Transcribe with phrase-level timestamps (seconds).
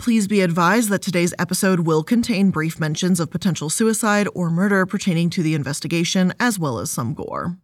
[0.00, 4.86] Please be advised that today's episode will contain brief mentions of potential suicide or murder
[4.86, 7.58] pertaining to the investigation, as well as some gore.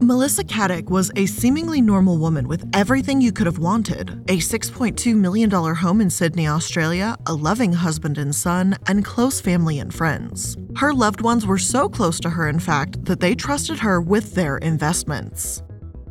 [0.00, 5.16] Melissa Caddick was a seemingly normal woman with everything you could have wanted a $6.2
[5.16, 10.56] million home in Sydney, Australia, a loving husband and son, and close family and friends.
[10.76, 14.36] Her loved ones were so close to her, in fact, that they trusted her with
[14.36, 15.60] their investments.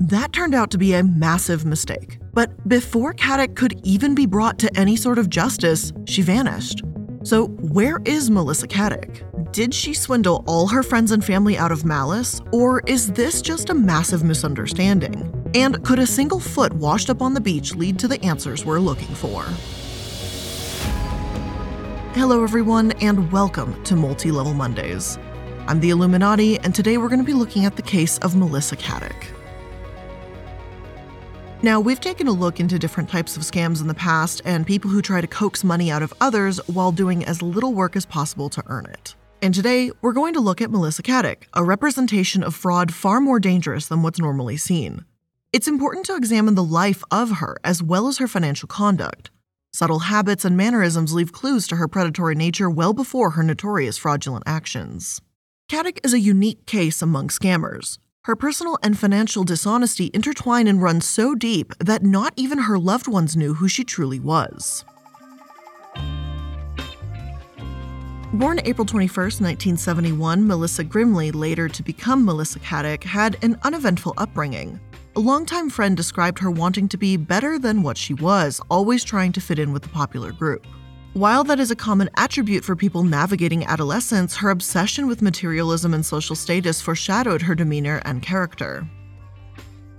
[0.01, 2.20] That turned out to be a massive mistake.
[2.33, 6.81] But before Caddick could even be brought to any sort of justice, she vanished.
[7.23, 9.51] So, where is Melissa Caddick?
[9.51, 13.69] Did she swindle all her friends and family out of malice, or is this just
[13.69, 15.29] a massive misunderstanding?
[15.53, 18.79] And could a single foot washed up on the beach lead to the answers we're
[18.79, 19.43] looking for?
[22.13, 25.19] Hello, everyone, and welcome to Multi Level Mondays.
[25.67, 28.77] I'm the iilluminaughtii, and today we're going to be looking at the case of Melissa
[28.77, 29.25] Caddick.
[31.63, 34.89] Now, we've taken a look into different types of scams in the past and people
[34.89, 38.49] who try to coax money out of others while doing as little work as possible
[38.49, 39.13] to earn it.
[39.43, 43.39] And today, we're going to look at Melissa Caddick, a representation of fraud far more
[43.39, 45.05] dangerous than what's normally seen.
[45.53, 49.29] It's important to examine the life of her as well as her financial conduct.
[49.71, 54.45] Subtle habits and mannerisms leave clues to her predatory nature well before her notorious fraudulent
[54.47, 55.21] actions.
[55.69, 61.01] Caddick is a unique case among scammers, her personal and financial dishonesty intertwine and run
[61.01, 64.85] so deep that not even her loved ones knew who she truly was.
[68.33, 74.79] Born April 21, 1971, Melissa Grimley, later to become Melissa Caddick, had an uneventful upbringing.
[75.17, 79.33] A longtime friend described her wanting to be better than what she was, always trying
[79.33, 80.65] to fit in with the popular group.
[81.13, 86.05] While that is a common attribute for people navigating adolescence, her obsession with materialism and
[86.05, 88.87] social status foreshadowed her demeanor and character.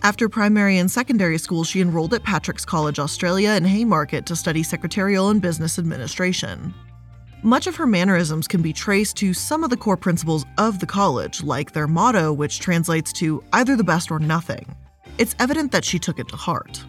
[0.03, 4.63] After primary and secondary school, she enrolled at Patrick's College Australia in Haymarket to study
[4.63, 6.73] secretarial and business administration.
[7.43, 10.87] Much of her mannerisms can be traced to some of the core principles of the
[10.87, 14.75] college, like their motto, which translates to either the best or nothing.
[15.19, 16.83] It's evident that she took it to heart.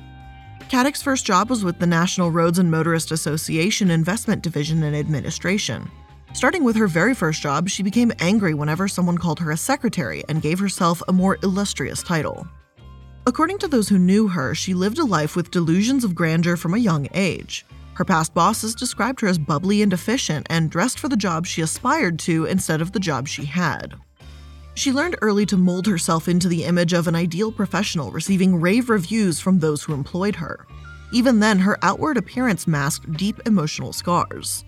[0.69, 5.90] Caddick's first job was with the National Roads and Motorist Association Investment Division and Administration.
[6.34, 10.23] Starting with her very first job, she became angry whenever someone called her a secretary
[10.28, 12.47] and gave herself a more illustrious title.
[13.28, 16.73] According to those who knew her, she lived a life with delusions of grandeur from
[16.73, 17.66] a young age.
[17.94, 21.62] Her past bosses described her as bubbly and efficient and dressed for the job she
[21.62, 23.94] aspired to instead of the job she had.
[24.75, 28.89] She learned early to mold herself into the image of an ideal professional, receiving rave
[28.89, 30.66] reviews from those who employed her.
[31.11, 34.66] Even then, her outward appearance masked deep emotional scars.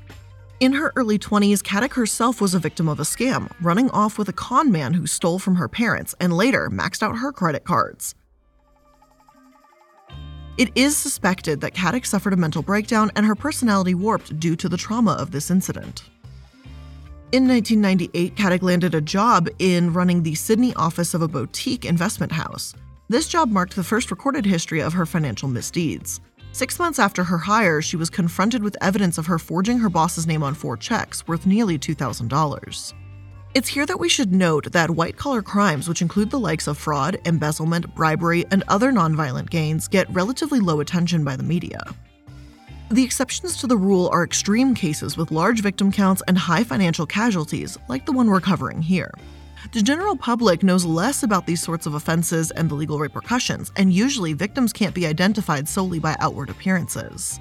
[0.60, 4.30] In her early 20s, Caddick herself was a victim of a scam, running off with
[4.30, 8.14] a con man who stole from her parents and later maxed out her credit cards.
[10.58, 14.70] It is suspected that Caddick suffered a mental breakdown and her personality warped due to
[14.70, 16.04] the trauma of this incident.
[17.32, 22.32] In 1998, Caddick landed a job in running the Sydney office of a boutique investment
[22.32, 22.76] house.
[23.10, 26.22] This job marked the first recorded history of her financial misdeeds.
[26.52, 30.28] Six months after her hire, she was confronted with evidence of her forging her boss's
[30.28, 32.94] name on four checks worth nearly $2,000.
[33.56, 36.78] It's here that we should note that white collar crimes, which include the likes of
[36.78, 41.82] fraud, embezzlement, bribery, and other nonviolent gains, get relatively low attention by the media.
[42.92, 47.08] The exceptions to the rule are extreme cases with large victim counts and high financial
[47.08, 49.12] casualties, like the one we're covering here.
[49.72, 53.92] The general public knows less about these sorts of offenses and the legal repercussions, and
[53.92, 57.40] usually victims can't be identified solely by outward appearances.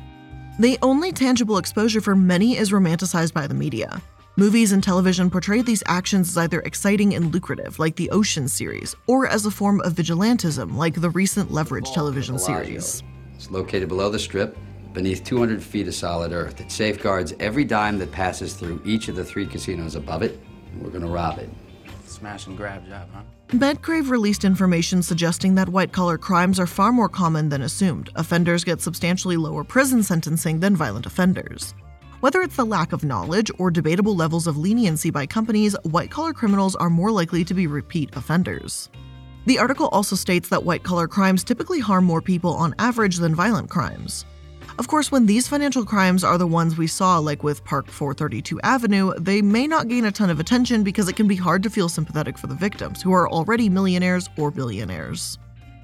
[0.59, 4.01] The only tangible exposure for many is romanticized by the media.
[4.37, 8.97] Movies and television portray these actions as either exciting and lucrative, like the Ocean series,
[9.07, 13.03] or as a form of vigilantism, like the recent Leverage television series.
[13.35, 14.57] It's located below the strip
[14.95, 16.61] beneath 200 feet of solid earth.
[16.61, 20.41] It safeguards every dime that passes through each of the three casinos above it.
[20.81, 21.51] We're gonna rob it.
[22.07, 23.23] Smash and grab job, huh?
[23.49, 28.11] Medcrave released information suggesting that white collar crimes are far more common than assumed.
[28.15, 31.75] Offenders get substantially lower prison sentencing than violent offenders.
[32.21, 36.33] Whether it's the lack of knowledge or debatable levels of leniency by companies, white collar
[36.33, 38.89] criminals are more likely to be repeat offenders.
[39.47, 43.35] The article also states that white collar crimes typically harm more people on average than
[43.35, 44.25] violent crimes.
[44.77, 48.61] Of course, when these financial crimes are the ones we saw, like with Park 432
[48.63, 51.71] Avenue, they may not gain a ton of attention because it can be hard to
[51.71, 55.39] feel sympathetic for the victims, who are already millionaires or billionaires.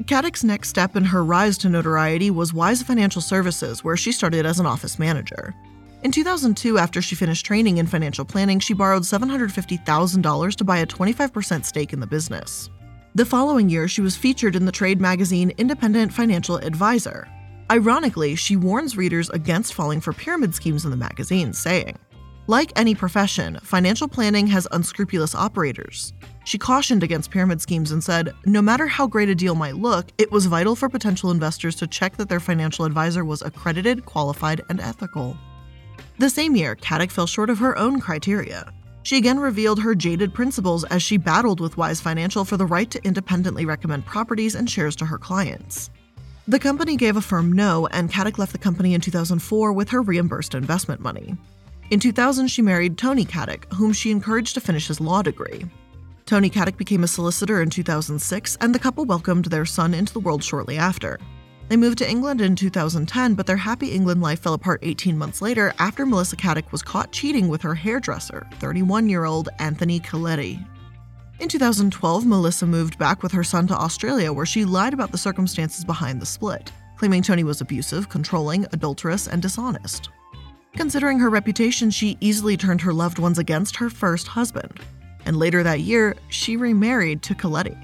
[0.07, 4.45] Caddick's next step in her rise to notoriety was Wise Financial Services, where she started
[4.45, 5.55] as an office manager.
[6.03, 10.87] In 2002, after she finished training in financial planning, she borrowed $750,000 to buy a
[10.87, 12.71] 25% stake in the business.
[13.15, 17.29] The following year, she was featured in the trade magazine Independent Financial Advisor.
[17.70, 21.96] Ironically, she warns readers against falling for pyramid schemes in the magazine, saying,
[22.49, 26.12] like any profession, financial planning has unscrupulous operators.
[26.44, 30.11] She cautioned against pyramid schemes and said, no matter how great a deal might look,
[30.19, 34.62] it was vital for potential investors to check that their financial advisor was accredited, qualified,
[34.69, 35.37] and ethical.
[36.19, 38.72] The same year, Caddick fell short of her own criteria.
[39.05, 42.90] She again revealed her jaded principles as she battled with Wise Financial for the right
[42.90, 45.90] to independently recommend properties and shares to her clients.
[46.49, 50.03] The company gave a firm no, and Caddick left the company in 2004 with her
[50.03, 51.37] reimbursed investment money.
[51.91, 55.65] In 2000, she married Tony Caddick, whom she encouraged to finish his law degree.
[56.27, 60.21] Tony Caddick became a solicitor in 2006, and the couple welcomed their son into the
[60.21, 61.19] world shortly after.
[61.69, 65.43] They moved to England in 2010, but their happy England life fell apart 18 months
[65.43, 70.59] later after Melissa Caddick was caught cheating with her hairdresser, 31 year old Anthony Coletti.
[71.41, 75.17] In 2012, Melissa moved back with her son to Australia, where she lied about the
[75.17, 80.11] circumstances behind the split, claiming Tony was abusive, controlling, adulterous, and dishonest.
[80.75, 84.81] Considering her reputation, she easily turned her loved ones against her first husband.
[85.25, 87.77] And later that year, she remarried to Coletti.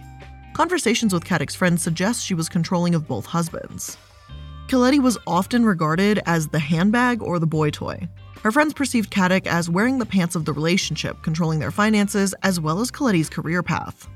[0.53, 3.97] Conversations with Caddick's friends suggest she was controlling of both husbands.
[4.69, 8.07] Coletti was often regarded as the handbag or the boy toy.
[8.47, 12.61] Her friends perceived Caddick as wearing the pants of the relationship, controlling their finances, as
[12.61, 14.09] well as Coletti's career path.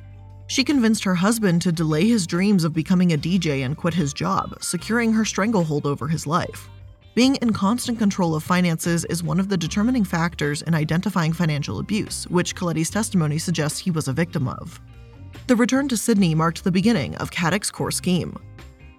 [0.47, 4.13] She convinced her husband to delay his dreams of becoming a DJ and quit his
[4.13, 6.69] job, securing her stranglehold over his life.
[7.17, 11.81] Being in constant control of finances is one of the determining factors in identifying financial
[11.81, 14.81] abuse, which Coletti's testimony suggests he was a victim of.
[15.49, 18.39] The return to Sydney marked the beginning of Caddick's core scheme.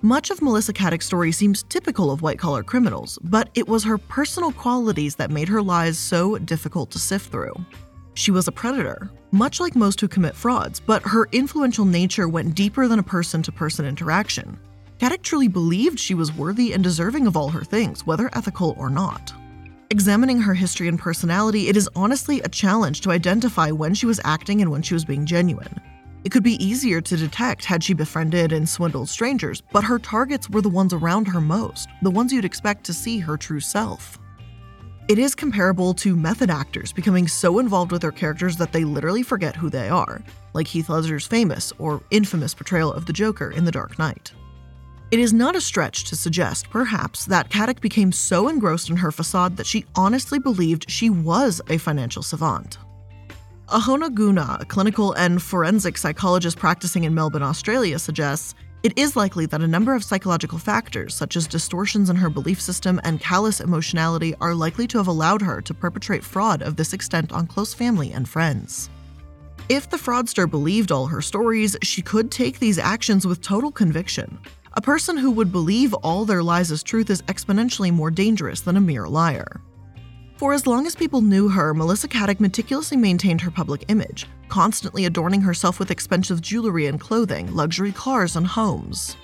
[0.03, 3.99] Much of Melissa Caddick's story seems typical of white collar criminals, but it was her
[3.99, 7.53] personal qualities that made her lies so difficult to sift through.
[8.15, 12.55] She was a predator, much like most who commit frauds, but her influential nature went
[12.55, 14.59] deeper than a person to person interaction.
[14.97, 18.89] Caddick truly believed she was worthy and deserving of all her things, whether ethical or
[18.89, 19.31] not.
[19.91, 24.19] Examining her history and personality, it is honestly a challenge to identify when she was
[24.23, 25.79] acting and when she was being genuine.
[26.23, 30.49] It could be easier to detect had she befriended and swindled strangers, but her targets
[30.49, 34.19] were the ones around her most, the ones you'd expect to see her true self.
[35.07, 39.23] It is comparable to method actors becoming so involved with their characters that they literally
[39.23, 40.21] forget who they are,
[40.53, 44.31] like Heath Ledger's famous or infamous portrayal of the Joker in The Dark Knight.
[45.09, 49.11] It is not a stretch to suggest, perhaps, that Caddick became so engrossed in her
[49.11, 52.77] facade that she honestly believed she was a financial savant.
[53.71, 58.53] Ahona Guha, a clinical and forensic psychologist practicing in Melbourne, Australia, suggests
[58.83, 62.59] it is likely that a number of psychological factors, such as distortions in her belief
[62.59, 66.91] system and callous emotionality, are likely to have allowed her to perpetrate fraud of this
[66.91, 68.89] extent on close family and friends.
[69.69, 74.37] If the fraudster believed all her stories, she could take these actions with total conviction,
[74.73, 78.75] a person who would believe all their lies as truth is exponentially more dangerous than
[78.75, 79.61] a mere liar.
[80.41, 85.05] For as long as people knew her, Melissa Caddick meticulously maintained her public image, constantly
[85.05, 89.17] adorning herself with expensive jewelry and clothing, luxury cars, and homes.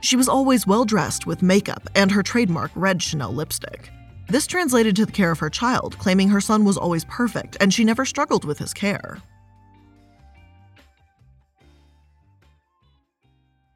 [0.00, 3.90] She was always well dressed with makeup and her trademark red Chanel lipstick.
[4.28, 7.74] This translated to the care of her child, claiming her son was always perfect and
[7.74, 9.18] she never struggled with his care.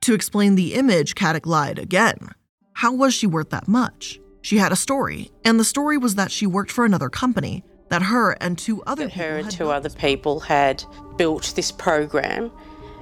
[0.02, 2.28] To explain the image, Caddick lied again.
[2.72, 4.20] How was she worth that much?
[4.44, 8.02] She had a story, and the story was that she worked for another company, that
[8.02, 10.84] her and two other that her and two other people had
[11.16, 12.52] built this program,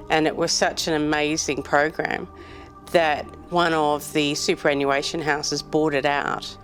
[0.09, 2.29] and it was such an amazing program
[2.93, 6.57] that one of the superannuation houses bought it out,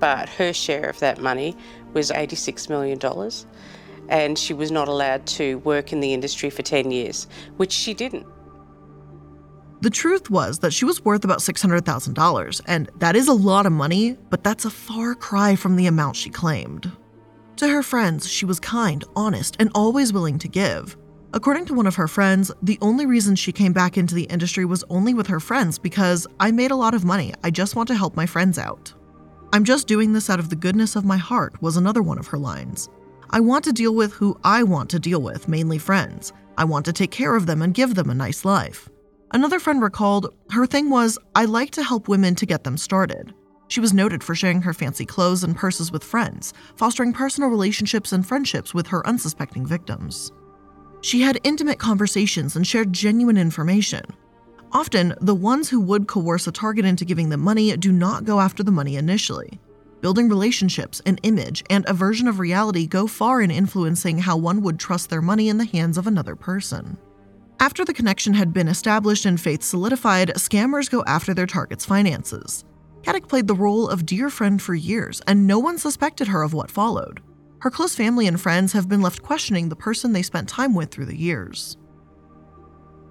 [0.00, 1.56] but her share of that money
[1.94, 3.00] was $86 million.
[4.10, 7.94] And she was not allowed to work in the industry for 10 years, which she
[7.94, 8.26] didn't.
[9.82, 13.72] The truth was that she was worth about $600,000, and that is a lot of
[13.72, 16.92] money, but that's a far cry from the amount she claimed.
[17.56, 20.98] To her friends, she was kind, honest, and always willing to give.
[21.32, 24.66] According to one of her friends, the only reason she came back into the industry
[24.66, 27.32] was only with her friends because I made a lot of money.
[27.42, 28.92] I just want to help my friends out.
[29.52, 32.26] I'm just doing this out of the goodness of my heart, was another one of
[32.28, 32.90] her lines.
[33.30, 36.34] I want to deal with who I want to deal with, mainly friends.
[36.58, 38.90] I want to take care of them and give them a nice life.
[39.32, 43.32] Another friend recalled her thing was, I like to help women to get them started.
[43.68, 48.10] She was noted for sharing her fancy clothes and purses with friends, fostering personal relationships
[48.10, 50.32] and friendships with her unsuspecting victims.
[51.02, 54.02] She had intimate conversations and shared genuine information.
[54.72, 58.40] Often, the ones who would coerce a target into giving them money do not go
[58.40, 59.60] after the money initially.
[60.00, 64.60] Building relationships, an image, and a version of reality go far in influencing how one
[64.62, 66.98] would trust their money in the hands of another person.
[67.60, 72.64] After the connection had been established and faith solidified, scammers go after their target's finances.
[73.02, 76.54] Caddick played the role of dear friend for years, and no one suspected her of
[76.54, 77.20] what followed.
[77.60, 80.90] Her close family and friends have been left questioning the person they spent time with
[80.90, 81.76] through the years.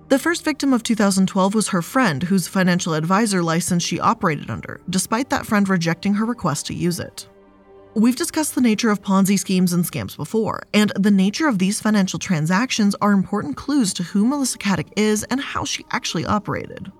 [0.08, 4.82] The first victim of 2012 was her friend, whose financial advisor license she operated under,
[4.90, 7.29] despite that friend rejecting her request to use it.
[8.00, 11.82] We've discussed the nature of Ponzi schemes and scams before, and the nature of these
[11.82, 16.94] financial transactions are important clues to who Melissa Caddick is and how she actually operated.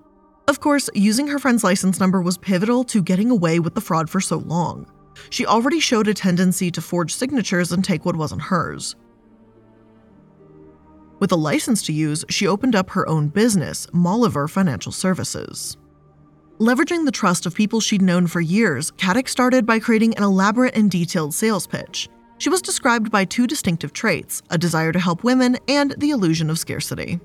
[0.46, 4.10] Of course, using her friend's license number was pivotal to getting away with the fraud
[4.10, 4.92] for so long.
[5.30, 8.94] She already showed a tendency to forge signatures and take what wasn't hers.
[11.18, 15.78] With a license to use, she opened up her own business, Maliver Financial Services.
[16.60, 20.76] Leveraging the trust of people she'd known for years, Caddick started by creating an elaborate
[20.76, 22.06] and detailed sales pitch.
[22.36, 26.50] She was described by two distinctive traits a desire to help women and the illusion
[26.50, 27.18] of scarcity.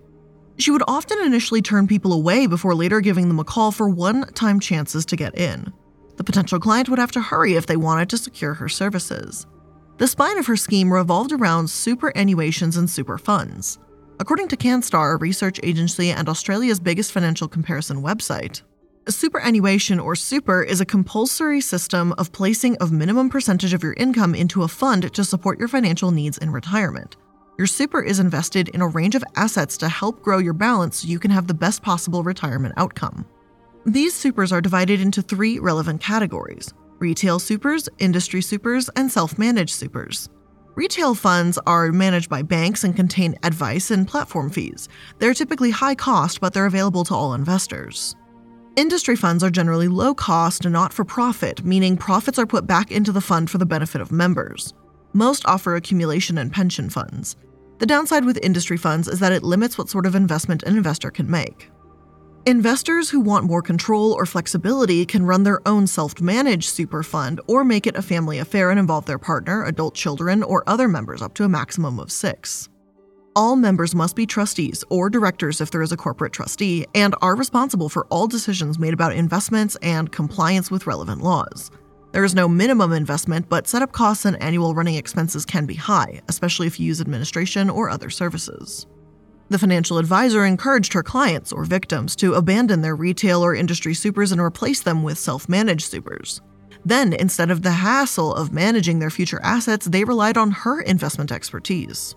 [0.57, 4.25] She would often initially turn people away before later giving them a call for one
[4.35, 5.73] time chances to get in.
[6.15, 9.45] The potential client would have to hurry if they wanted to secure her services.
[9.97, 13.79] The spine of her scheme revolved around superannuations and super funds.
[14.17, 18.61] According to CanStar, a research agency and Australia's biggest financial comparison website,
[19.11, 24.33] superannuation or super is a compulsory system of placing a minimum percentage of your income
[24.33, 27.15] into a fund to support your financial needs in retirement.
[27.57, 31.07] Your super is invested in a range of assets to help grow your balance so
[31.07, 33.25] you can have the best possible retirement outcome.
[33.85, 39.75] These supers are divided into three relevant categories retail supers, industry supers, and self managed
[39.75, 40.29] supers.
[40.73, 44.89] Retail funds are managed by banks and contain advice and platform fees.
[45.19, 48.15] They're typically high cost, but they're available to all investors.
[48.75, 52.91] Industry funds are generally low cost and not for profit, meaning profits are put back
[52.91, 54.73] into the fund for the benefit of members.
[55.13, 57.37] Most offer accumulation and pension funds.
[57.79, 61.09] The downside with industry funds is that it limits what sort of investment an investor
[61.09, 61.69] can make.
[62.45, 67.39] Investors who want more control or flexibility can run their own self managed super fund
[67.47, 71.21] or make it a family affair and involve their partner, adult children, or other members
[71.21, 72.67] up to a maximum of six.
[73.37, 77.35] All members must be trustees or directors if there is a corporate trustee and are
[77.35, 81.69] responsible for all decisions made about investments and compliance with relevant laws.
[82.13, 86.21] There is no minimum investment, but setup costs and annual running expenses can be high,
[86.29, 88.87] especially if you use administration or other services.
[89.49, 94.31] The financial advisor encouraged her clients or victims to abandon their retail or industry supers
[94.31, 96.39] and replace them with self managed supers.
[96.85, 101.33] Then, instead of the hassle of managing their future assets, they relied on her investment
[101.33, 102.15] expertise.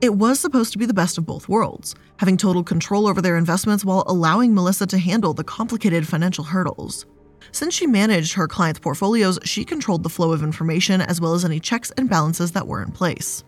[0.00, 3.36] It was supposed to be the best of both worlds, having total control over their
[3.36, 7.04] investments while allowing Melissa to handle the complicated financial hurdles.
[7.52, 11.44] Since she managed her clients' portfolios, she controlled the flow of information as well as
[11.44, 13.44] any checks and balances that were in place.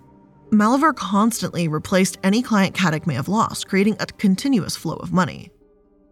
[0.50, 5.50] Maliver constantly replaced any client Caddick may have lost, creating a continuous flow of money.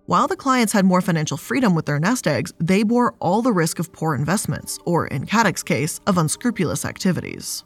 [0.07, 3.53] While the clients had more financial freedom with their nest eggs, they bore all the
[3.53, 7.63] risk of poor investments, or in Caddick's case, of unscrupulous activities.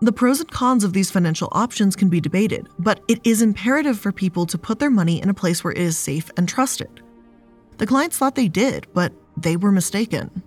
[0.00, 3.98] The pros and cons of these financial options can be debated, but it is imperative
[3.98, 7.00] for people to put their money in a place where it is safe and trusted.
[7.78, 10.42] The clients thought they did, but they were mistaken.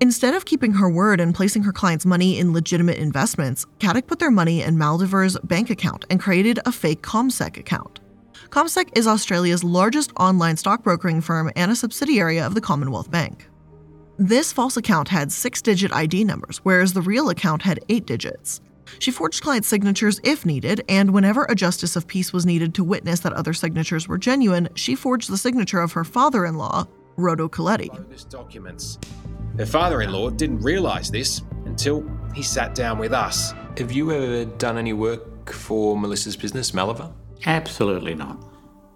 [0.00, 4.18] Instead of keeping her word and placing her clients' money in legitimate investments, Caddick put
[4.18, 8.00] their money in Maliver's bank account and created a fake CommSec account.
[8.50, 13.48] CommSec is Australia's largest online stockbrokering firm and a subsidiary of the Commonwealth Bank.
[14.18, 18.60] This false account had six digit ID numbers, whereas the real account had eight digits.
[18.98, 22.84] She forged client signatures if needed, and whenever a justice of peace was needed to
[22.84, 26.86] witness that other signatures were genuine, she forged the signature of her father in law,
[27.16, 27.90] Rodo Coletti.
[28.28, 28.98] documents.
[29.58, 33.52] Her father in law didn't realise this until he sat down with us.
[33.78, 37.12] Have you ever done any work for Melissa's business, Maliver?
[37.46, 38.42] Absolutely not.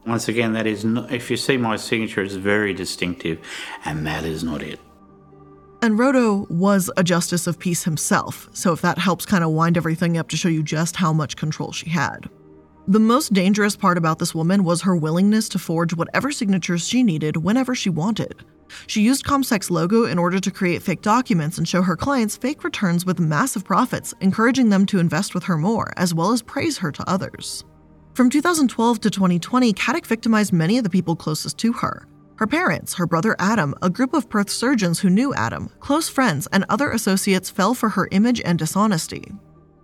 [0.07, 3.39] Once again, that is not, if you see my signature, it's very distinctive,
[3.85, 4.81] and that is not it.
[5.83, 9.79] And Rodo was a justice of peace himself, so if that helps kind of wind
[9.79, 12.29] everything up to show you just how much control she had.
[12.87, 17.03] The most dangerous part about this woman was her willingness to forge whatever signatures she
[17.03, 18.45] needed whenever she wanted.
[18.89, 22.63] She used CommSec's logo in order to create fake documents and show her clients fake
[22.63, 26.79] returns with massive profits, encouraging them to invest with her more, as well as praise
[26.79, 27.65] her to others.
[28.15, 32.07] From 2012 to 2020, Caddick victimized many of the people closest to her.
[32.41, 36.49] Her parents, her brother Adam, a group of Perth surgeons who knew Adam, close friends,
[36.51, 39.31] and other associates fell for her image and dishonesty.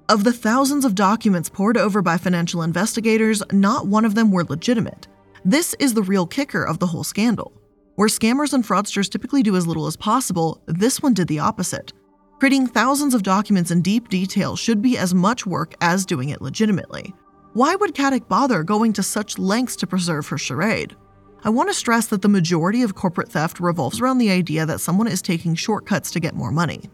[0.09, 4.45] Of the thousands of documents poured over by financial investigators, not one of them were
[4.45, 5.07] legitimate.
[5.45, 7.53] This is the real kicker of the whole scandal.
[7.97, 11.93] Where scammers and fraudsters typically do as little as possible, this one did the opposite.
[12.39, 16.41] Creating thousands of documents in deep detail should be as much work as doing it
[16.41, 17.13] legitimately.
[17.53, 20.97] Why would Caddick bother going to such lengths to preserve her charade?
[21.45, 24.81] I want to stress that the majority of corporate theft revolves around the idea that
[24.81, 26.91] someone is taking shortcuts to get more money.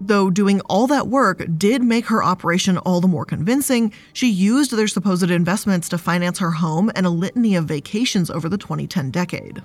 [0.00, 4.70] Though doing all that work did make her operation all the more convincing, she used
[4.70, 9.10] their supposed investments to finance her home and a litany of vacations over the 2010
[9.10, 9.62] decade.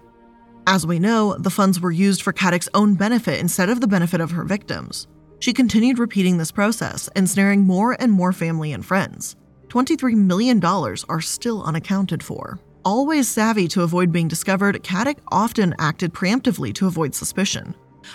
[0.68, 4.20] As we know, the funds were used for Caddick's own benefit instead of the benefit
[4.20, 5.08] of her victims.
[5.40, 9.36] She continued repeating this process, ensnaring more and more family and friends.
[9.68, 12.60] $23 million are still unaccounted for.
[12.86, 17.74] Always savvy to avoid being discovered, Caddick often acted preemptively to avoid suspicion.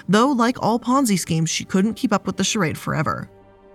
[0.08, 3.28] Though, like all Ponzi schemes, she couldn't keep up with the charade forever.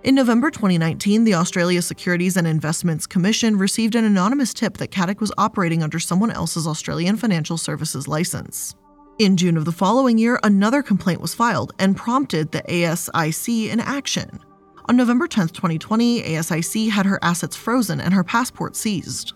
[0.04, 5.20] In November 2019, the Australia Securities and Investments Commission received an anonymous tip that Caddick
[5.20, 8.74] was operating under someone else's Australian financial services license.
[9.18, 13.80] In June of the following year, another complaint was filed and prompted the ASIC in
[13.80, 14.40] action.
[14.88, 19.34] On November 10, 2020, ASIC had her assets frozen and her passport seized.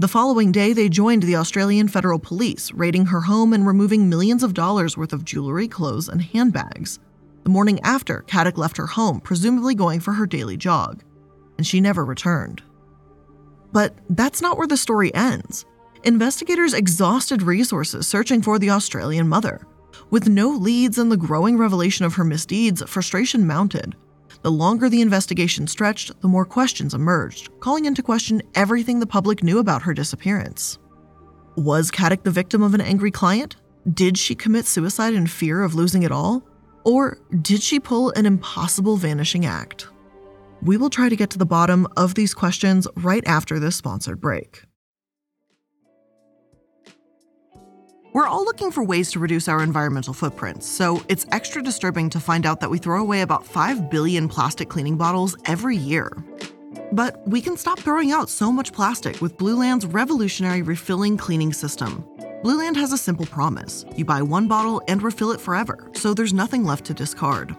[0.00, 4.42] The following day, they joined the Australian Federal Police, raiding her home and removing millions
[4.42, 6.98] of dollars worth of jewelry, clothes, and handbags.
[7.44, 11.02] The morning after, Caddick left her home, presumably going for her daily jog,
[11.58, 12.62] and she never returned.
[13.72, 15.66] But that's not where the story ends.
[16.02, 19.66] Investigators exhausted resources searching for the Australian mother.
[20.08, 23.96] With no leads and the growing revelation of her misdeeds, frustration mounted.
[24.42, 29.42] The longer the investigation stretched, the more questions emerged, calling into question everything the public
[29.42, 30.78] knew about her disappearance.
[31.56, 33.56] Was Caddick the victim of an angry client?
[33.92, 36.42] Did she commit suicide in fear of losing it all?
[36.84, 39.88] Or did she pull an impossible vanishing act?
[40.62, 44.20] We will try to get to the bottom of these questions right after this sponsored
[44.20, 44.62] break.
[48.12, 52.18] We're all looking for ways to reduce our environmental footprints, so it's extra disturbing to
[52.18, 56.10] find out that we throw away about 5 billion plastic cleaning bottles every year.
[56.90, 62.04] But we can stop throwing out so much plastic with Blueland's revolutionary refilling cleaning system.
[62.42, 66.32] Blueland has a simple promise you buy one bottle and refill it forever, so there's
[66.32, 67.54] nothing left to discard.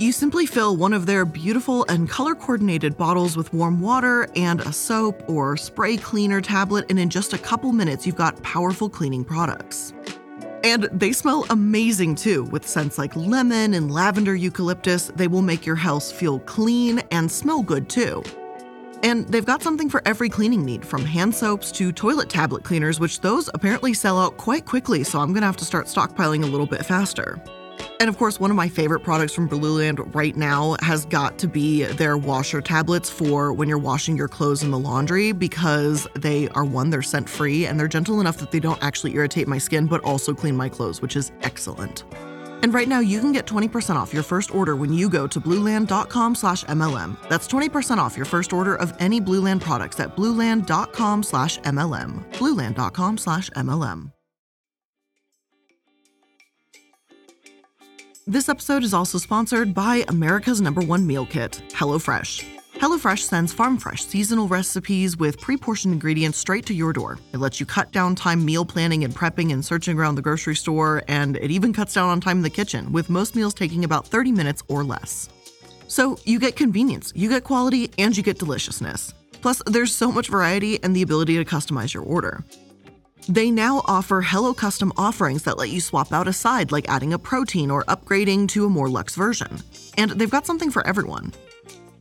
[0.00, 4.60] You simply fill one of their beautiful and color coordinated bottles with warm water and
[4.62, 8.90] a soap or spray cleaner tablet, and in just a couple minutes, you've got powerful
[8.90, 9.94] cleaning products.
[10.64, 15.12] And they smell amazing too, with scents like lemon and lavender eucalyptus.
[15.14, 18.24] They will make your house feel clean and smell good too.
[19.04, 22.98] And they've got something for every cleaning need, from hand soaps to toilet tablet cleaners,
[22.98, 26.46] which those apparently sell out quite quickly, so I'm gonna have to start stockpiling a
[26.46, 27.40] little bit faster.
[28.00, 31.48] And of course, one of my favorite products from Blueland right now has got to
[31.48, 36.48] be their washer tablets for when you're washing your clothes in the laundry because they
[36.50, 39.58] are one, they're scent free and they're gentle enough that they don't actually irritate my
[39.58, 42.04] skin, but also clean my clothes, which is excellent.
[42.62, 45.38] And right now, you can get 20% off your first order when you go to
[45.38, 47.16] blueland.com slash MLM.
[47.28, 52.24] That's 20% off your first order of any Blueland products at blueland.com slash MLM.
[52.32, 54.13] Blueland.com slash MLM.
[58.26, 62.42] This episode is also sponsored by America's number one meal kit, HelloFresh.
[62.72, 67.18] HelloFresh sends farm fresh seasonal recipes with pre portioned ingredients straight to your door.
[67.34, 70.56] It lets you cut down time meal planning and prepping and searching around the grocery
[70.56, 73.84] store, and it even cuts down on time in the kitchen, with most meals taking
[73.84, 75.28] about 30 minutes or less.
[75.86, 79.12] So you get convenience, you get quality, and you get deliciousness.
[79.42, 82.42] Plus, there's so much variety and the ability to customize your order.
[83.28, 87.14] They now offer Hello Custom offerings that let you swap out a side, like adding
[87.14, 89.60] a protein or upgrading to a more luxe version.
[89.96, 91.32] And they've got something for everyone.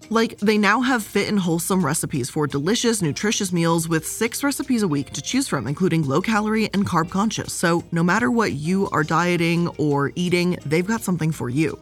[0.09, 4.83] Like, they now have fit and wholesome recipes for delicious, nutritious meals with six recipes
[4.83, 7.53] a week to choose from, including low calorie and carb conscious.
[7.53, 11.79] So, no matter what you are dieting or eating, they've got something for you.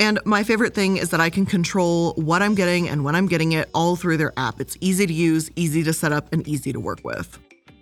[0.00, 3.28] And my favorite thing is that I can control what I'm getting and when I'm
[3.28, 4.60] getting it all through their app.
[4.60, 7.38] It's easy to use, easy to set up, and easy to work with.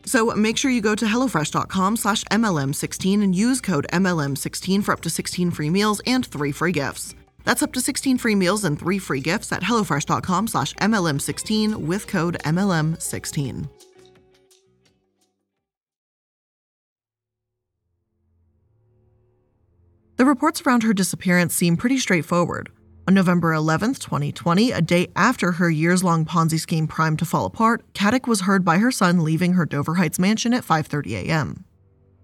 [0.06, 5.00] So make sure you go to HelloFresh.com slash MLM16 and use code MLM16 for up
[5.02, 7.14] to 16 free meals and 3 free gifts.
[7.44, 12.06] That's up to 16 free meals and 3 free gifts at HelloFresh.com slash MLM16 with
[12.06, 13.68] code MLM16.
[20.16, 22.70] The reports around her disappearance seem pretty straightforward.
[23.08, 27.46] On November 11, 2020, a day after her years long Ponzi scheme primed to fall
[27.46, 31.64] apart, Caddick was heard by her son leaving her Dover Heights mansion at 5:30 a.m.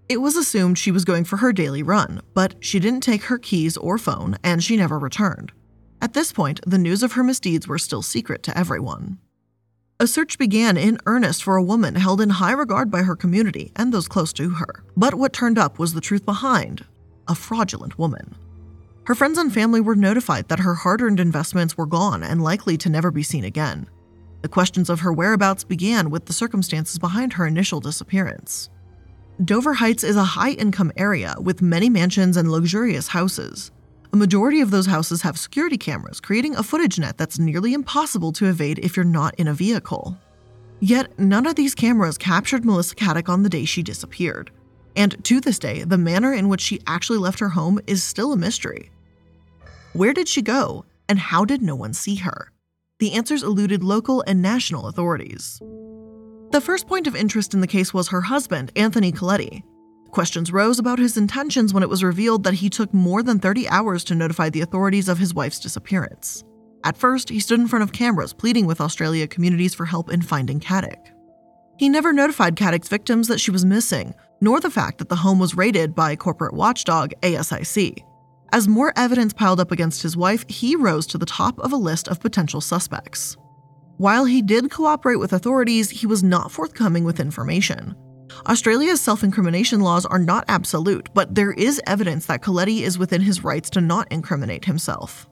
[0.09, 3.39] It was assumed she was going for her daily run, but she didn't take her
[3.39, 5.53] keys or phone and she never returned.
[6.01, 9.19] At this point, the news of her misdeeds were still secret to everyone.
[10.01, 13.71] A search began in earnest for a woman held in high regard by her community
[13.77, 14.83] and those close to her.
[14.97, 16.85] But what turned up was the truth behind
[17.29, 18.35] a fraudulent woman.
[19.05, 22.77] Her friends and family were notified that her hard earned investments were gone and likely
[22.79, 23.89] to never be seen again.
[24.43, 28.71] The questions of her whereabouts began with the circumstances behind her initial disappearance.
[29.45, 33.73] Dover Heights is a high income area with many mansions and luxurious houses.
[34.13, 38.31] A majority of those houses have security cameras, creating a footage net that's nearly impossible
[38.33, 40.17] to evade if you're not in a vehicle.
[40.81, 44.51] Yet, none of these cameras captured Melissa Caddick on the day she disappeared.
[44.97, 48.33] And to this day, the manner in which she actually left her home is still
[48.33, 48.91] a mystery.
[49.93, 52.53] Where did she go, and how did no one see her?
[52.99, 55.61] The answers eluded local and national authorities.
[56.51, 59.65] The first point of interest in the case was her husband, Anthony Coletti.
[60.11, 63.67] Questions rose about his intentions when it was revealed that he took more than 30
[63.69, 66.45] hours to notify the authorities of his wife's disappearance.
[66.85, 70.21] At first, he stood in front of cameras pleading with Australia communities for help in
[70.21, 71.13] finding Caddick.
[71.79, 75.39] He never notified Caddick's victims that she was missing, nor the fact that the home
[75.39, 78.05] was raided by corporate watchdog ASIC.
[78.53, 81.77] As more evidence piled up against his wife, he rose to the top of a
[81.77, 83.37] list of potential suspects.
[83.97, 87.95] While he did cooperate with authorities, he was not forthcoming with information.
[88.49, 93.21] Australia's self incrimination laws are not absolute, but there is evidence that Coletti is within
[93.21, 95.29] his rights to not incriminate himself.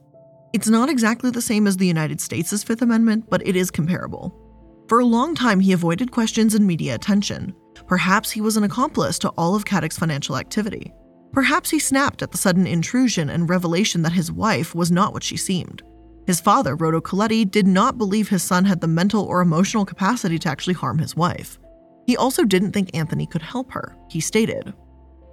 [0.52, 4.36] It's not exactly the same as the United States' Fifth Amendment, but it is comparable.
[4.88, 7.54] For a long time, he avoided questions and media attention.
[7.90, 10.92] Perhaps he was an accomplice to all of Caddick's financial activity.
[11.32, 15.24] Perhaps he snapped at the sudden intrusion and revelation that his wife was not what
[15.24, 15.82] she seemed.
[16.24, 20.38] His father, Rodo Coletti, did not believe his son had the mental or emotional capacity
[20.38, 21.58] to actually harm his wife.
[22.06, 24.72] He also didn't think Anthony could help her, he stated.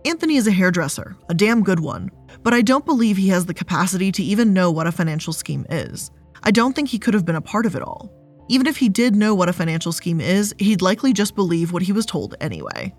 [0.03, 2.09] Anthony is a hairdresser, a damn good one,
[2.41, 5.67] but I don't believe he has the capacity to even know what a financial scheme
[5.69, 6.09] is.
[6.41, 8.11] I don't think he could have been a part of it all.
[8.49, 11.83] Even if he did know what a financial scheme is, he'd likely just believe what
[11.83, 12.93] he was told anyway.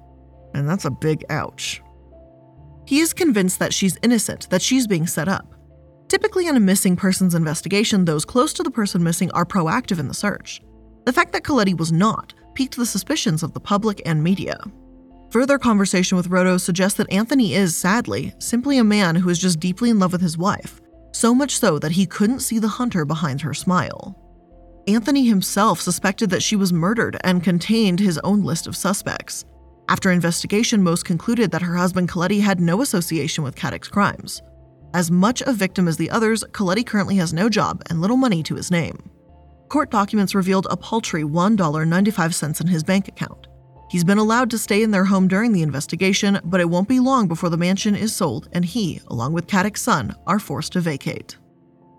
[0.54, 1.82] And that's a big ouch.
[2.86, 5.54] He is convinced that she's innocent, that she's being set up.
[6.08, 10.08] Typically, in a missing persons investigation, those close to the person missing are proactive in
[10.08, 10.62] the search.
[11.04, 14.58] The fact that Coletti was not piqued the suspicions of the public and media.
[15.30, 19.60] Further conversation with Rodo suggests that Anthony is, sadly, simply a man who is just
[19.60, 20.80] deeply in love with his wife,
[21.12, 24.16] so much so that he couldn't see the hunter behind her smile.
[24.88, 29.44] Anthony himself suspected that she was murdered and contained his own list of suspects.
[29.86, 34.40] After investigation, most concluded that her husband Coletti had no association with Caddick's crimes.
[34.94, 38.42] As much a victim as the others, Coletti currently has no job and little money
[38.44, 39.10] to his name.
[39.68, 43.46] Court documents revealed a paltry $1.95 in his bank account.
[43.90, 46.98] He's been allowed to stay in their home during the investigation, but it won't be
[46.98, 50.80] long before the mansion is sold and he, along with Caddick's son, are forced to
[50.80, 51.36] vacate.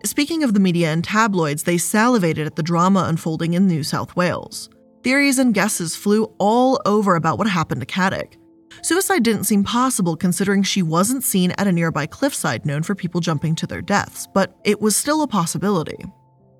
[0.06, 4.16] Speaking of the media and tabloids, they salivated at the drama unfolding in New South
[4.16, 4.70] Wales.
[5.04, 8.38] Theories and guesses flew all over about what happened to Caddick.
[8.82, 13.20] Suicide didn't seem possible considering she wasn't seen at a nearby cliffside known for people
[13.20, 15.98] jumping to their deaths, but it was still a possibility.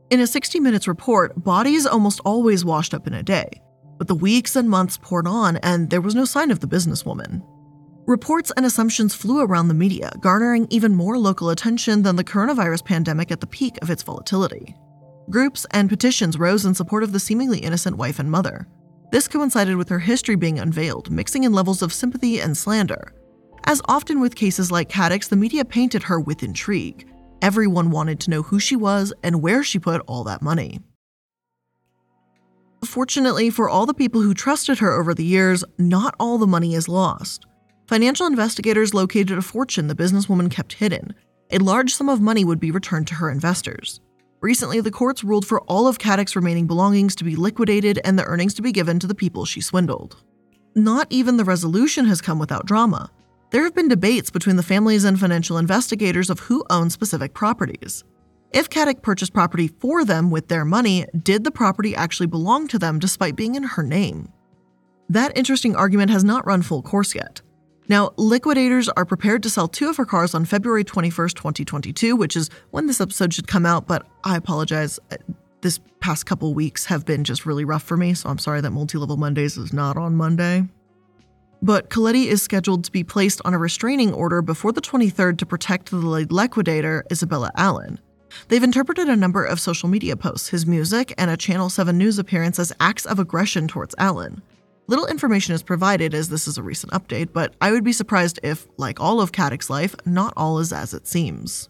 [0.10, 3.50] In a 60 Minutes report, bodies almost always washed up in a day,
[3.98, 7.42] but the weeks and months poured on and there was no sign of the businesswoman.
[8.10, 12.84] Reports and assumptions flew around the media, garnering even more local attention than the coronavirus
[12.84, 14.76] pandemic at the peak of its volatility.
[15.30, 18.68] Groups and petitions rose in support of the seemingly innocent wife and mother.
[19.12, 23.14] This coincided with her history being unveiled, mixing in levels of sympathy and slander.
[23.66, 27.08] As often with cases like Caddick's, the media painted her with intrigue,
[27.42, 30.80] Everyone wanted to know who she was and where she put all that money.
[32.84, 36.74] Fortunately, for all the people who trusted her over the years, not all the money
[36.76, 37.46] is lost.
[37.90, 41.16] Financial investigators located a fortune the businesswoman kept hidden.
[41.50, 44.00] A large sum of money would be returned to her investors.
[44.42, 48.26] Recently, the courts ruled for all of Caddick's remaining belongings to be liquidated and the
[48.26, 50.18] earnings to be given to the people she swindled.
[50.76, 53.10] Not even the resolution has come without drama.
[53.50, 58.04] There have been debates between the families and financial investigators of who owns specific properties.
[58.52, 62.78] If Caddick purchased property for them with their money, did the property actually belong to
[62.78, 64.32] them despite being in her name?
[65.10, 67.42] That interesting argument has not run full course yet.
[67.90, 72.38] Now, liquidators are prepared to sell two of her cars on February 21st, 2022, which
[72.38, 75.00] is when this episode should come out, but I apologize.
[75.12, 75.18] Uh,
[75.62, 78.72] this past couple weeks have been just really rough for me, so I'm sorry that
[78.72, 80.64] Multi Level Mondays is not on Monday.
[81.62, 85.46] But Coletti is scheduled to be placed on a restraining order before the 23rd to
[85.46, 88.00] protect the liquidator, Isabella Allen.
[88.48, 92.20] They've interpreted a number of social media posts, his music, and a Channel 7 News
[92.20, 94.42] appearance as acts of aggression towards Allen.
[94.90, 98.40] Little information is provided as this is a recent update, but I would be surprised
[98.42, 101.70] if, like all of Caddick's life, not all is as it seems.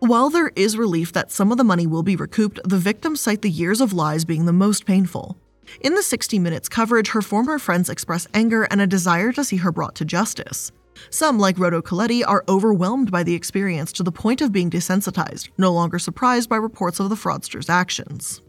[0.00, 3.42] While there is relief that some of the money will be recouped, the victims cite
[3.42, 5.38] the years of lies being the most painful.
[5.80, 9.58] In the 60 Minutes coverage, her former friends express anger and a desire to see
[9.58, 10.72] her brought to justice.
[11.08, 15.50] Some, like Rodo Coletti, are overwhelmed by the experience to the point of being desensitized,
[15.56, 18.42] no longer surprised by reports of the fraudster's actions.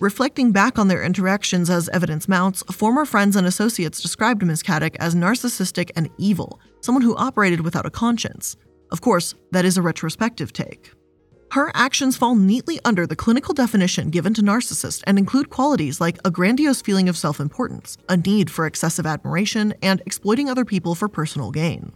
[0.00, 4.62] Reflecting back on their interactions as evidence mounts, former friends and associates described Ms.
[4.62, 8.56] Caddick as narcissistic and evil, someone who operated without a conscience.
[8.92, 10.92] Of course, that is a retrospective take.
[11.50, 16.18] Her actions fall neatly under the clinical definition given to narcissist and include qualities like
[16.24, 20.94] a grandiose feeling of self importance, a need for excessive admiration, and exploiting other people
[20.94, 21.92] for personal gain.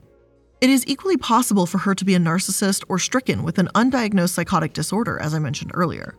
[0.61, 4.31] It is equally possible for her to be a narcissist or stricken with an undiagnosed
[4.31, 6.17] psychotic disorder, as I mentioned earlier.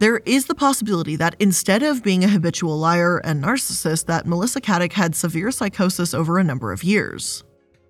[0.00, 4.60] There is the possibility that instead of being a habitual liar and narcissist, that Melissa
[4.60, 7.44] Caddick had severe psychosis over a number of years.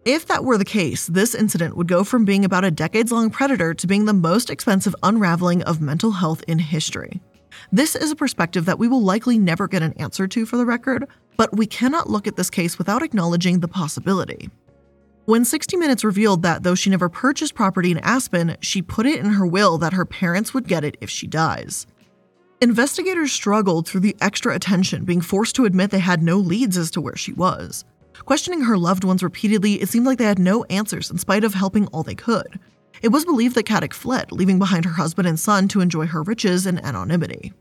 [0.04, 3.30] If that were the case, this incident would go from being about a decades long
[3.30, 7.22] predator to being the most expensive unraveling of mental health in history.
[7.72, 10.66] This is a perspective that we will likely never get an answer to for the
[10.66, 11.06] record,
[11.38, 14.50] but we cannot look at this case without acknowledging the possibility.
[15.24, 19.20] When 60 Minutes revealed that though she never purchased property in Aspen, she put it
[19.20, 21.86] in her will that her parents would get it if she dies.
[22.64, 26.90] Investigators struggled through the extra attention, being forced to admit they had no leads as
[26.92, 27.84] to where she was.
[28.20, 31.52] Questioning her loved ones repeatedly, it seemed like they had no answers in spite of
[31.52, 32.58] helping all they could.
[33.02, 36.22] It was believed that Caddick fled, leaving behind her husband and son to enjoy her
[36.22, 37.52] riches and anonymity.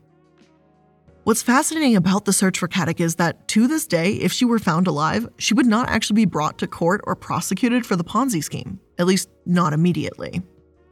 [1.24, 4.58] What's fascinating about the search for Caddick is that to this day, if she were
[4.58, 8.42] found alive, she would not actually be brought to court or prosecuted for the Ponzi
[8.42, 10.40] scheme, at least not immediately.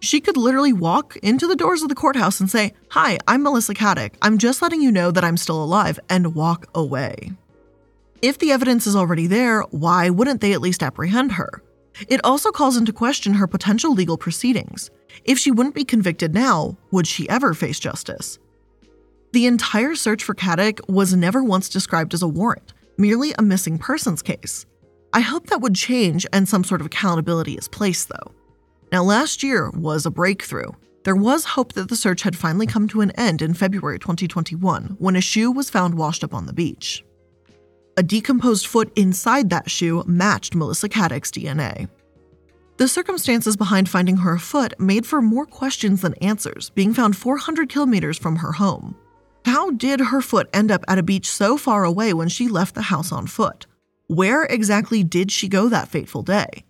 [0.02, 3.72] She could literally walk into the doors of the courthouse and say, Hi, I'm Melissa
[3.72, 4.14] Caddick.
[4.20, 7.30] I'm just letting you know that I'm still alive, and walk away.
[8.20, 11.62] If the evidence is already there, why wouldn't they at least apprehend her?
[12.08, 14.90] It also calls into question her potential legal proceedings.
[15.24, 18.40] If she wouldn't be convicted now, would she ever face justice?
[19.30, 23.78] The entire search for Caddick was never once described as a warrant, merely a missing
[23.78, 24.66] persons case.
[25.12, 28.34] I hope that would change and some sort of accountability is placed, though.
[28.92, 30.70] Now, last year was a breakthrough.
[31.04, 34.96] There was hope that the search had finally come to an end in February 2021
[34.98, 37.02] when a shoe was found washed up on the beach.
[37.96, 41.88] A decomposed foot inside that shoe matched Melissa Caddick's DNA.
[42.76, 47.70] The circumstances behind finding her foot made for more questions than answers, being found 400
[47.70, 48.94] kilometers from her home.
[49.46, 52.74] How did her foot end up at a beach so far away when she left
[52.74, 53.66] the house on foot?
[54.08, 56.64] Where exactly did she go that fateful day?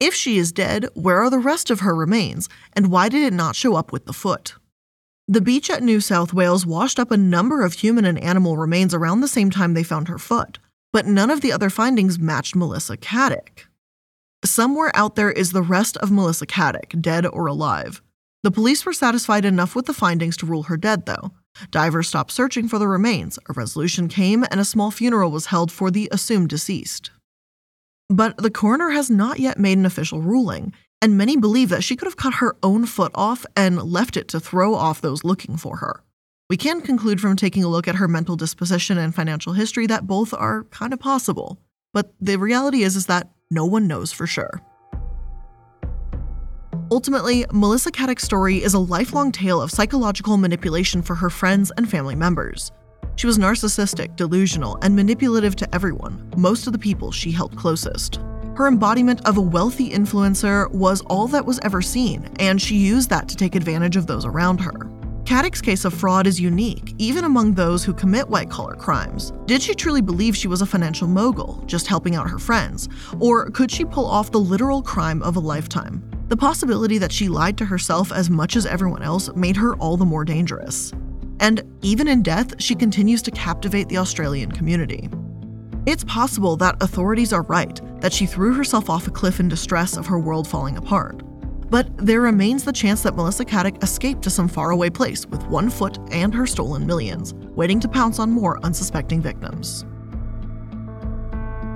[0.00, 3.32] If she is dead, where are the rest of her remains, and why did it
[3.32, 4.54] not show up with the foot?
[5.28, 8.92] The beach at New South Wales washed up a number of human and animal remains
[8.92, 10.58] around the same time they found her foot,
[10.92, 13.66] but none of the other findings matched Melissa Caddick.
[14.44, 18.02] Somewhere out there is the rest of Melissa Caddick, dead or alive.
[18.42, 21.30] The police were satisfied enough with the findings to rule her dead, though.
[21.70, 25.72] Divers stopped searching for the remains, a resolution came, and a small funeral was held
[25.72, 27.10] for the assumed deceased.
[28.08, 31.96] But the coroner has not yet made an official ruling, and many believe that she
[31.96, 35.56] could have cut her own foot off and left it to throw off those looking
[35.56, 36.02] for her.
[36.50, 40.06] We can conclude from taking a look at her mental disposition and financial history that
[40.06, 41.58] both are kind of possible.
[41.94, 44.60] But the reality is, is that no one knows for sure.
[46.90, 51.88] Ultimately, Melissa Caddick's story is a lifelong tale of psychological manipulation for her friends and
[51.88, 52.70] family members.
[53.16, 58.20] She was narcissistic, delusional, and manipulative to everyone, most of the people she held closest.
[58.56, 63.10] Her embodiment of a wealthy influencer was all that was ever seen, and she used
[63.10, 64.90] that to take advantage of those around her.
[65.24, 69.32] Caddick's case of fraud is unique, even among those who commit white collar crimes.
[69.46, 72.88] Did she truly believe she was a financial mogul, just helping out her friends?
[73.20, 76.08] Or could she pull off the literal crime of a lifetime?
[76.28, 79.96] The possibility that she lied to herself as much as everyone else made her all
[79.96, 80.92] the more dangerous.
[81.40, 85.08] And even in death, she continues to captivate the Australian community.
[85.86, 89.96] It's possible that authorities are right, that she threw herself off a cliff in distress
[89.96, 91.22] of her world falling apart.
[91.70, 95.68] But there remains the chance that Melissa Caddick escaped to some faraway place with one
[95.68, 99.84] foot and her stolen millions, waiting to pounce on more unsuspecting victims.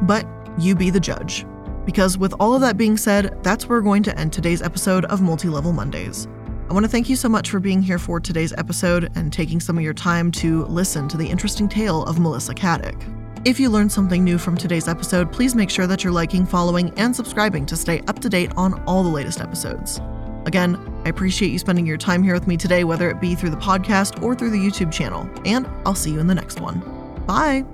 [0.03, 0.27] But
[0.59, 1.45] you be the judge.
[1.85, 5.05] Because with all of that being said, that's where we're going to end today's episode
[5.07, 6.29] of Multi Level Mondays.
[6.69, 9.59] I want to thank you so much for being here for today's episode and taking
[9.59, 13.03] some of your time to listen to the interesting tale of Melissa Caddick.
[13.47, 16.93] If you learned something new from today's episode, please make sure that you're liking, following,
[16.99, 19.99] and subscribing to stay up to date on all the latest episodes.
[20.45, 20.77] Again,
[21.07, 23.57] I appreciate you spending your time here with me today, whether it be through the
[23.57, 26.81] podcast or through the YouTube channel, and I'll see you in the next one.
[27.27, 27.65] Bye!